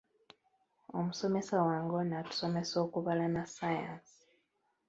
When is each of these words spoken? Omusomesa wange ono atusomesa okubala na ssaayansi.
Omusomesa 0.97 1.55
wange 1.67 1.93
ono 2.01 2.13
atusomesa 2.21 2.75
okubala 2.85 3.25
na 3.29 3.43
ssaayansi. 3.45 4.17